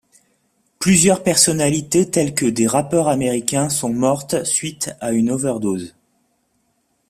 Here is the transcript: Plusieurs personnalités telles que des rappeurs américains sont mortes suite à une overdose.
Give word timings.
Plusieurs 0.79 1.21
personnalités 1.21 2.09
telles 2.09 2.33
que 2.33 2.47
des 2.47 2.65
rappeurs 2.65 3.07
américains 3.07 3.69
sont 3.69 3.93
mortes 3.93 4.43
suite 4.45 4.95
à 4.99 5.11
une 5.11 5.29
overdose. 5.29 5.93